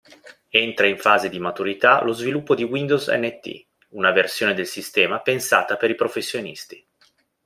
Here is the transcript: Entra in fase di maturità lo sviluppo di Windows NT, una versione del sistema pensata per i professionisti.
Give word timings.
Entra 0.49 0.87
in 0.87 0.97
fase 0.97 1.29
di 1.29 1.37
maturità 1.37 2.01
lo 2.01 2.11
sviluppo 2.11 2.55
di 2.55 2.63
Windows 2.63 3.07
NT, 3.09 3.67
una 3.89 4.09
versione 4.11 4.55
del 4.55 4.65
sistema 4.65 5.21
pensata 5.21 5.77
per 5.77 5.91
i 5.91 5.95
professionisti. 5.95 6.83